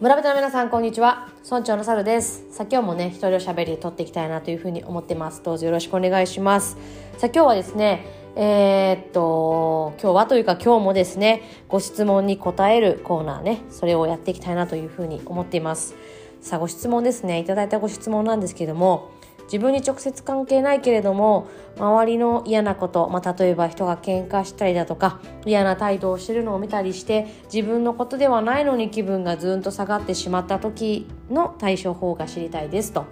[0.00, 1.28] 村人の皆さんこんにちは。
[1.42, 2.46] 村長のサルです。
[2.52, 5.42] さあ今日もね一人おしゃべり撮っていきたいなというふうに思ってます。
[5.42, 6.76] どうぞよろしくお願いします。
[7.16, 8.06] さあ今日はですね
[8.36, 15.96] えー、っと今日はというか今日もですねご質問に答えるコーナーねそれをやっていきたいなというふうに思っています。
[16.42, 17.40] さあご質問ですね。
[17.40, 19.10] いただいたご質問なんですけども
[19.50, 21.48] 自分に直接関係ないけれども
[21.78, 33.06] 周りの嫌なこと、まあ、例えば人が喧嘩したりだとか嫌な態度をしてるのを見たりして自分のことではないのに気分がずーんと下がってしまった時の対処法が知りたいですと。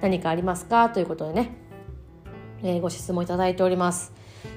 [0.00, 0.90] 何かありますか？
[0.90, 1.56] ということでね、
[2.62, 4.12] えー、ご質問いただいております。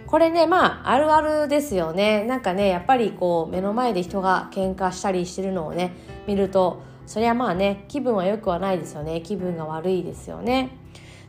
[0.05, 2.25] これねまああるあるですよね。
[2.25, 5.94] なんかねやっぱりこう目の前で人が喧嘩したりしてるのをね
[6.27, 9.22] 見るとそりゃまあね気分は良くはないですよね。
[9.22, 10.77] 気分が悪いですよね。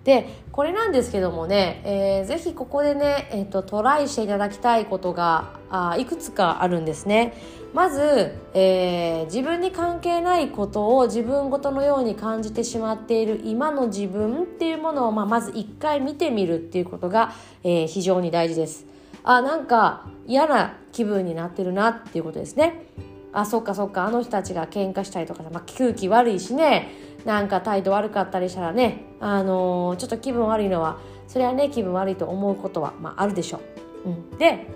[0.04, 7.34] でこれなんですけどもね、えー、ぜひここでね、えーと、トライしていただきたいことがあいくつかあるんですね。
[7.72, 17.32] まず、えー、自分に関係ないことを自分ごとのように感じてしまっている今の自分っていうものを、まあ、まず一回見てみるっていうことが、
[17.64, 18.84] えー、非常に大事です。
[19.24, 22.86] あなんか嫌な気分になってるなっていうことですね。
[23.32, 26.90] あそっかそっかあの人たちが喧嘩したりとか、まあ、空気悪いしね
[27.24, 33.60] なんか態度悪かったりしたらね、あのー、ちょっと気分悪いのはそれはね気分悪いと思うことは、まあ、あるでしょ
[34.04, 34.10] う。
[34.10, 34.66] うん、で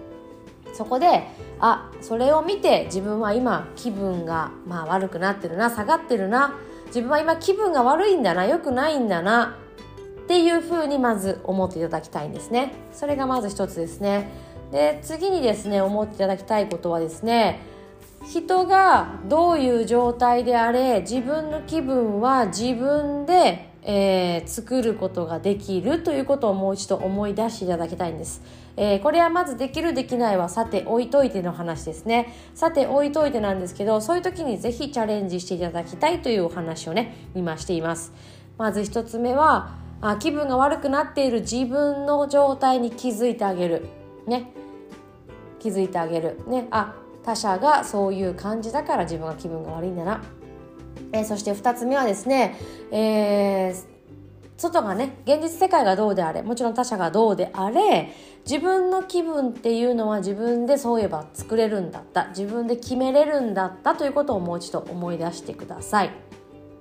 [0.72, 1.24] そこで
[1.58, 6.54] あそれを見て自分は今気分が、まあ、悪くなってるな下がってるな
[6.86, 9.58] 自分は今気分が悪いんだな良くないんだな
[10.22, 12.72] っていうふうにまず思っていただきたいんですね。
[12.92, 14.28] それがまず一つですね。
[14.72, 17.60] で次にですね思っていただきたいことはですね
[18.26, 28.42] 人がどういう状態であれ自分の気分は自分で、えー、作ることができるということをもう一度思い出していただきたいんです、
[28.76, 32.34] えー、これはまずできるできないはさて置いといての話ですね。
[32.54, 38.12] さて置いといてなんですけどそういう時にぜひチャレンジしていただきたいというお話をね今しています。
[38.58, 43.86] まず一つ目はあ気分が悪くなっている自分の状態に気づいてあげる。
[44.26, 44.50] ね。
[45.60, 46.40] 気づいてあげる。
[46.48, 46.66] ね。
[46.70, 46.94] あ
[47.26, 50.22] 他者がそういう感じだから自分が気分が悪いんだな、
[51.12, 52.56] えー、そして2つ目はですね、
[52.92, 53.84] えー、
[54.56, 58.12] 外がね現実世界がどうであれもちろん他者がどうであれ
[58.48, 66.10] 自分の気分っていうのは自分でそういえば作れるんだった自分で決めれるんだったということをもう一度思い出してください。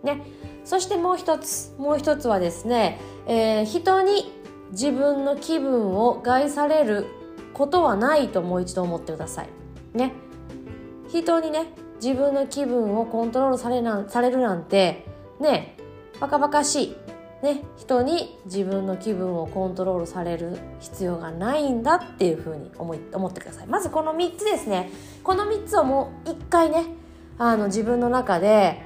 [0.03, 0.21] ね、
[0.63, 4.31] そしてもう一つもう一つはですね、えー、人に
[4.71, 7.07] 自分の気分を害される
[7.55, 9.49] ことはないともう一度思ってください。
[9.97, 10.13] ね、
[11.21, 11.67] 人にね
[12.01, 15.05] 自分の気分をコントロールされなされるなんて
[15.39, 15.77] ね
[16.19, 16.95] バカバカしい。
[17.43, 23.67] ね、人に自分の気分をコントロールされる必要がないんだっていうふうに思い思ってください。
[23.67, 24.89] まずこの3つですね。
[25.21, 26.85] この3つをもう一回ね
[27.37, 28.81] あの自分の中で、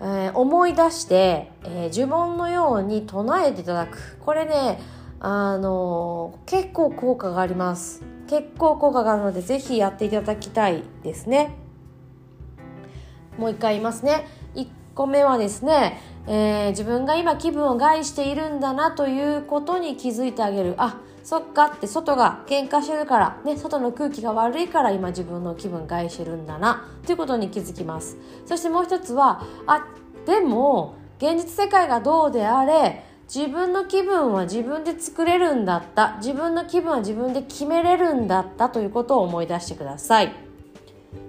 [0.00, 4.18] えー、思い出して、えー、呪文のように唱えていただく。
[4.20, 4.78] これね
[5.20, 8.02] あの、結構効果があります。
[8.26, 11.56] 結構効果があるのでぜひやっていただきたいですね。
[13.36, 14.26] もう一回言いますね。
[14.54, 20.74] 1個目はですね、えー、自分が今気分を害しているんだなということに気づいてあげる。
[20.78, 28.16] あそっかって外が喧嘩してるから、ね、外の空気が悪いから今自分の気分害してるんだなということに気づきます。
[28.46, 29.86] そしてもう一つはあ
[30.24, 36.16] でも現実世界がどうであれ自分の気分は自分で作れるんだった。
[36.16, 38.70] 自分の気分は自分で決めれるんだった。
[38.70, 40.34] ということを思い出してください。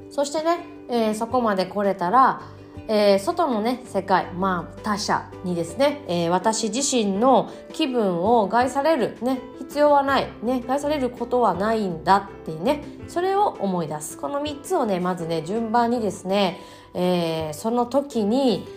[0.09, 2.41] そしてね、えー、そこまで来れたら、
[2.87, 14.17] えー、外のね世界まあ他者にですね、えー、私自身の気分を害されるね必要はないね害されることはないんだってねそれを思い出す。
[14.17, 16.59] この3つをねまずね順番にですね、
[16.95, 18.67] えその時に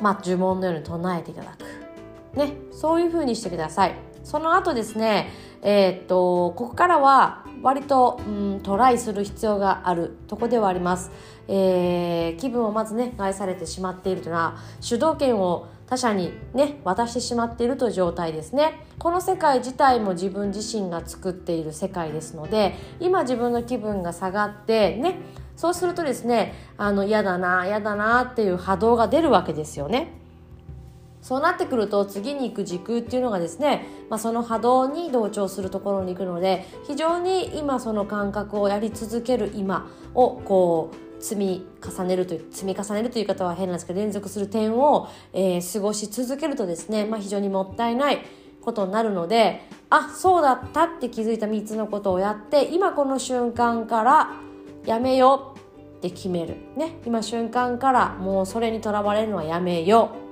[0.00, 1.85] まあ呪文のように唱えていただく。
[2.36, 3.94] ね、そういう風にしてください。
[4.22, 5.30] その後ですね、
[5.62, 11.10] えー、っと、ここからは割と、うん、トライする必要があるとこではあります。
[11.48, 18.84] えー、気分をまずね、害されてしまっているというのは、主導権を他者にね、渡してしまっているという状態ですね。
[18.98, 25.20] この世界自体も自分自身が作っている世界ですので、今自分の気分が下がってね、
[25.56, 30.25] そうするとですね、あの、嫌だな、嫌だなっていう波動が出るわけですよね。
[31.26, 48.24] そうなってくると次に行く時空っていうのがですね、まあ、その波動に同調するところに行くので非常に今その感覚をやり続ける今をこう積み重ねるという積み重ねるという方は変なんですけど連続する点を、えー、過ごし続けるとですね、まあ、非常にもったいない
[48.60, 54.30] ことになるのであそうだったって気づいた3つのことをやって今この瞬間から
[54.84, 55.58] やめよう
[55.98, 56.54] って決める。
[56.76, 60.26] ね今瞬間からもうそれにとらわれるのはやめよう。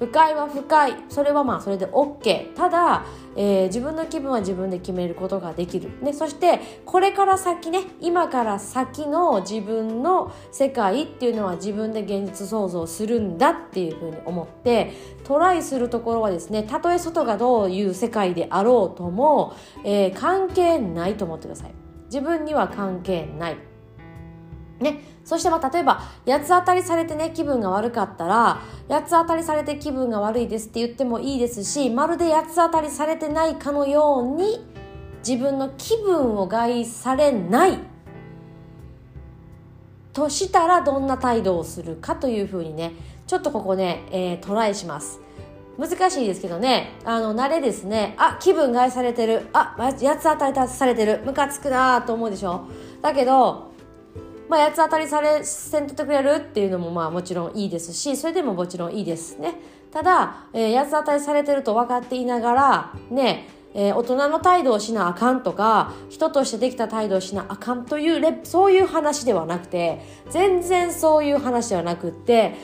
[0.00, 3.04] 不快は不快それはまあそれで OK ただ、
[3.36, 14.94] えー、自分の気分は自分で決めることができる、ね、そしてこれから先ね今から先の自分の世界っていうのは自分で現実創造するんだっていうふうに思って
[15.24, 19.54] トライするところはですねたとえ外がどういう世界であろうとも、
[19.84, 21.74] えー、関係ないと思ってください。
[22.06, 23.69] 自分には関係ない。
[24.80, 34.64] ね、そしてまあ例えば八つ当たりされてね気分が悪かったら八つ当たりされて気分が悪いですって言ってもいいですしまるで八つ当たりされてないかのように
[35.18, 37.78] 自分の気分を害されない。
[40.12, 42.92] としたらどんな態度をするかというふうにね
[43.28, 45.20] ちょっとここね、えー、トライします。
[45.78, 48.14] 難しいですけどねあの慣れですね。
[48.18, 49.46] あ気分害されてる。
[49.52, 51.22] あ八つ当たりされてる。
[51.24, 52.64] ムカつくなと思うでしょ？
[53.02, 53.69] だけど
[54.50, 59.54] まあ、八つ当たりされせんとってくれるっていうのもまあもちろんいいですしそれでももちろんいいですね。
[59.92, 72.56] ただ、えー、八つ当たりされてると分かっていながらねえー、大人の態度をしなあかんとか人としてできた態度をしなあかんというレそういう話ではなくて全然そういう話ではなくって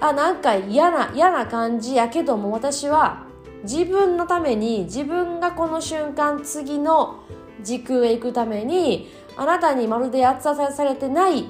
[0.00, 3.26] あなんか嫌な嫌な感じやけども私は
[3.62, 7.20] 自分のために自分がこの瞬間次の
[7.62, 9.08] 時空へ行くために
[9.40, 11.46] あなたにまるで八つ当されてない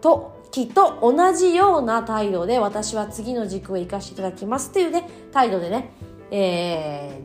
[0.00, 5.90] 時と同じような態度で私は次の軸を生かしていただきますっていうね態度でね、
[6.30, 7.20] え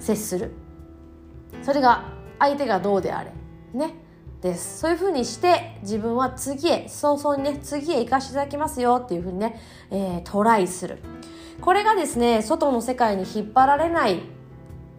[0.00, 0.50] ー、接する。
[1.62, 3.30] それが相手がどうであれ。
[3.72, 3.94] ね。
[4.42, 4.80] です。
[4.80, 9.60] そういうふうにして自分は次へ早々にね次へ生かしていただきますよっていうふうにね、
[9.92, 10.98] えー、トライする。
[11.60, 14.20] これがですね外の世界に引っ張られない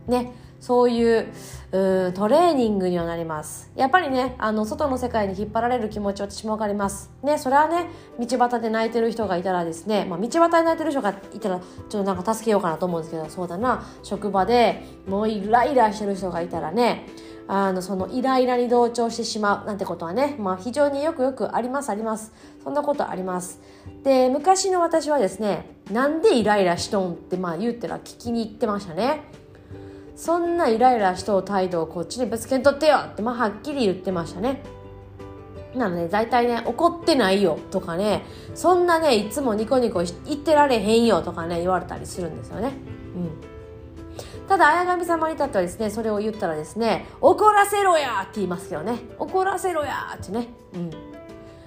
[0.07, 1.27] ねそういう
[1.71, 3.71] うトレーニングにはなります。
[3.75, 7.11] やっぱりねあの外の世界に引っ張られる気持ち私も分かります。
[7.23, 7.87] ねそれはね
[8.19, 13.85] 道端で泣いてる人がいたらですね、まあ、道端で泣いてる人がいたらちょっとなんか助けようかなと思うんですけどそうだな。
[14.03, 17.05] 職場でもうイライラしてる人がいたらね
[17.49, 22.33] あのそのイライラに同調してしまうなんてことはね、まあ、非常によくよくありますあります。
[22.63, 23.61] そんなことあります。
[24.03, 29.21] で昔の私はですねなんでイライラしとんってまあ言うったら聞きに行ってましたね。
[30.17, 34.63] そんなイライラしとう態度をこっちにぶつけんとってよって、まあ、はっきり言ってましたね。
[35.75, 38.25] なので、大体ね、怒ってないよとかね、
[38.55, 42.71] そんなね、いつもニコニコ言ってられへんよとかね、言われたりするんですよね。
[43.15, 43.19] う
[44.43, 44.47] ん。
[44.47, 48.97] ただ、綾神様に至ってはですね、それを言ったらですね、怒らせろやって言いますけどね。
[49.19, 50.47] 怒らせろやってね。
[50.73, 50.91] うん。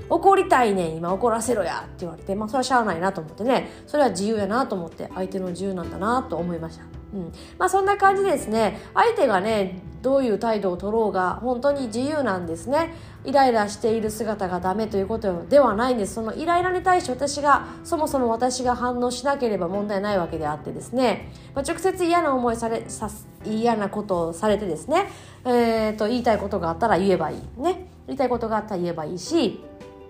[0.08, 7.32] 怒りたいねん今怒らせろやって言われてまあそれはしゃあないなと思ってねそれは自由やなと思って相手の自由なんだなと思いましたうん。
[7.58, 8.78] まあ、そんな感じですね。
[8.94, 12.94] 相手がねどういう態度を取ろうが本当に自由なんですね。
[13.24, 16.14] イライラしている姿がダメということではないんです。
[16.14, 23.10] そのイライラに対して私がそもそも私が反応しなければ問題ないわけであってですね、まあ、直接嫌な思いされさ
[23.44, 25.08] 嫌なことをされてですね、
[25.44, 27.60] えー、と言いたいことがあったら言えばいい。
[27.60, 27.90] ね。
[28.06, 29.60] 言いたいことがあったら言えばいいし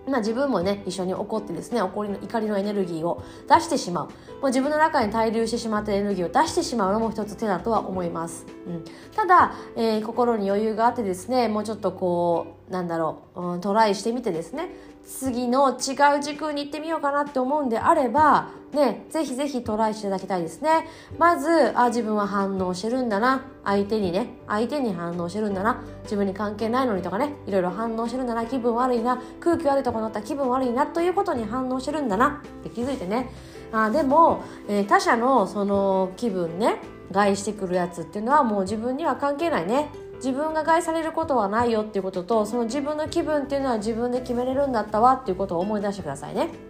[0.08, 4.08] まあ、自分もね一緒に怒ってですね怒りの怒りのエネルギーを出してしまう。
[4.40, 14.70] もう自分の中に滞留してしまったエネルギーを出してしまうのも一つ手だとは思います、うん、ただ、えー、心に余裕があってですねもうちょっとこうなんだろう、うん、トライしてみてですね
[15.04, 20.86] 次の違う軸に行ってみようかなって思うんであればね、ぜひぜひトライしていただきたいですね。
[21.18, 23.42] まず、あ、自分は反応してるんだな。
[23.64, 25.82] 相手にね、相手に反応してるんだな。
[26.04, 28.46] 自分に関係ないのにとかね、いろいろ反応してるんだな。
[28.46, 29.20] 気分悪いな。
[29.40, 30.86] 空気悪いとこなったら気分悪いな。
[30.86, 32.42] ということに反応してるんだな。
[32.60, 33.30] って気づいてね。
[33.72, 36.76] あでも、えー、他者のその気分ね、
[37.10, 39.90] 害してくるやつっていうのはもう自分には関係ないね。
[40.16, 46.69] 自分が害されることはないよっていうこととその自分の気分っていうのは自分で決めれるんだったわっていうことを思い出してくださいね。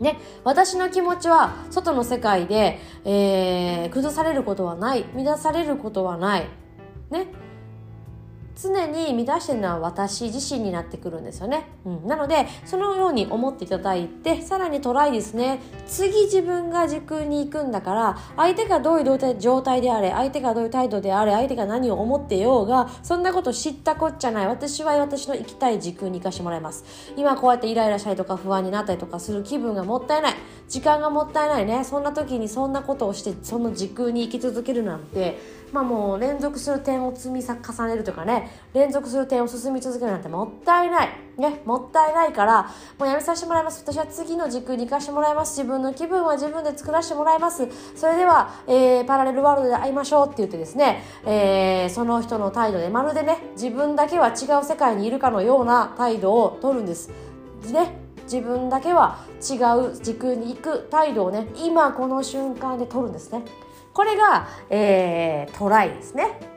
[0.00, 6.46] ね、私の気持ちは外の世界で、えー、崩されることはない乱されることはない。
[7.10, 7.28] ね、
[8.60, 15.60] 常に満たしてるのは私自身になってくるんですよね、うん、なのでそのように思っていただいてさらにトライですね。
[15.86, 24.46] 次自分が時空に行くんだから相手がどういう状態であれ相手がどういう態度であれ相手が何を思ってようがそんなこと知ったこっちゃない。
[24.46, 26.84] 私は私の行きたい時空に行かしてもらいます。
[27.16, 30.34] 今こうやってイライラしたりとか不安になったりとかする気分がもったいない
[30.68, 31.84] 時間がもったいないね。
[31.84, 35.38] そんな時にそんなことをしてその時空に生き続けるなんて
[35.72, 38.50] まあもう連続する点を積み重ねるとかね。
[38.74, 41.08] 連続する点を進み続けるなんてもったいない。
[41.38, 43.82] ねもったいないからもうやめさせてもらいます。
[43.86, 45.56] 私は次の時空に行かせてもらいます。
[45.56, 47.68] 自分の気分は自分で作らせてもらいます。
[47.94, 57.10] それでは、えー、パラレルワールドで会いましょうって言ってですね、えー、その人の態度でまるでね自分だけは違う世界にいるかのような態度を取るんです。
[57.72, 58.05] ね。
[58.26, 59.54] 自分だけは違
[59.88, 63.42] う時空に行く態度をね今この瞬間で取るんですね。
[63.92, 66.55] これが、えー、トライですね。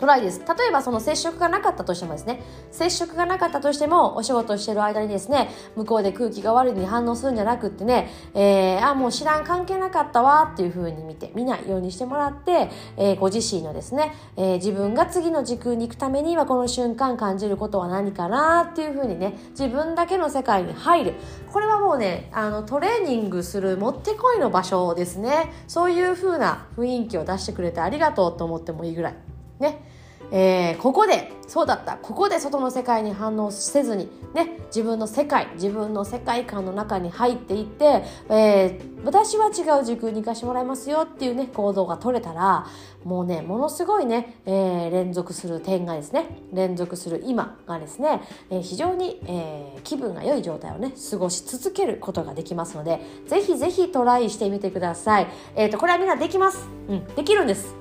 [0.00, 0.40] トライです。
[0.40, 2.42] 例えばその接触がなかったとしてもですね、
[2.72, 21.14] 接触がなかったとしても、お仕事してる間にですね、向こうで空気が悪いに反応するんじゃなくってね、えー、あ、もう知らん関係なかったわっていう風に見て、見ないようにしてもらって、えー、ご自身のですね、えー、自分が次の時空に行くためにはこの瞬間感じることは何かなっていう風にね、自分だけの世界に入る。
[21.52, 25.52] これはもうね、あの、トレーニングするもってこいの場所ですね。
[25.68, 29.29] そういう風な雰囲気を出してくれてありがとうと思ってもいいぐらい。
[29.60, 30.00] ね。
[30.32, 42.66] えー、ここでそうだったここで外の世界に反応せずに、ね、自分の世界自分の世界観の中に入っていって、えー、私は違う時空に行かしてもらいますよっていうね行動が取れたら
[43.02, 55.26] もうねものすごいね、えー、連続する点がですね連続する今がですね、え、非常に、え、気分が良い状態をね過ごし続けることができますのでぜひぜひトライしてみてください。
[55.56, 56.68] えーとこれはみんなできます。
[56.88, 57.79] うん、できるんです。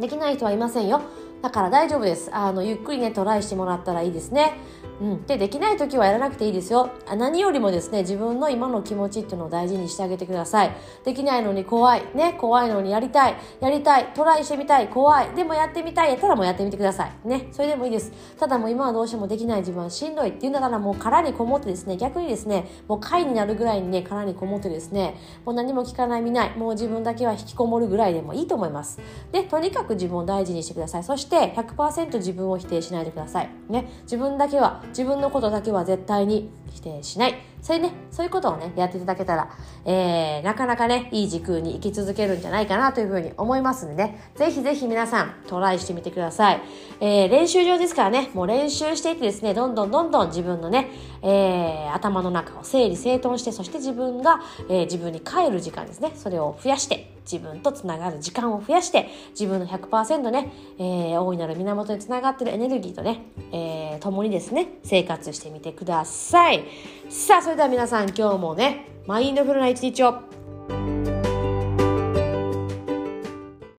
[0.00, 1.02] できない人はいませんよ。
[1.42, 2.30] だから大丈夫です。
[2.32, 4.54] あの、ゆっくりね、トライしてもらったらいいですね。
[5.00, 6.90] うん、でできない時はやらなくていいですよ。
[7.16, 10.76] 何よりもですね自分の今の気持ちっていうのを大事にしてあげてください。
[11.04, 12.02] できないのに怖い。
[12.14, 13.36] ね怖いのにやりたい。
[13.60, 14.06] やりたい。
[14.14, 14.88] トライしてみたい。
[14.88, 15.30] 怖い。
[15.30, 17.28] でもやってみたいやったらもうやってみてください。
[17.28, 18.12] ねそれでもいいです。
[18.38, 26.56] ただもう今はどうしてもできない自分はしんどいっていうんだからもう殻にこもってですね逆にですねもう貝になるぐらいにね殻にこもってですねもう何も聞かない見ない。
[26.56, 28.98] もう自分だけは引きこもるぐらいでもいいと思います。
[29.30, 31.04] でとにかく自分を大事にしてください。
[31.04, 33.50] そして100%自分を否定しないでください。
[33.68, 37.34] ね自分だけは自分のことだけは絶対に否定しない。
[37.60, 39.50] そういうね、そういうことをね、やっていただけたら、
[39.84, 46.62] えー、なかなかね、いい時空に生き続けるんじゃないかなというふうに思いますんでね、ぜひぜひ皆さんトライしてみてください。
[47.00, 50.90] えー、練習場ですからね、もう練習していってですね、どんどんどんどん自分のね、
[51.22, 59.08] えー、頭の中を整理整頓して、そして自分が、えー、自分に帰る時間ですね、それを増やして、自分とつながる時間を増やして
[59.38, 66.64] 自分の100%ね、えー、大いなる源につながってるエネルギーとね、えー、共にですね生活してみてください。
[67.10, 71.17] さあそれでは皆さん今日もねマインドフルな一日を。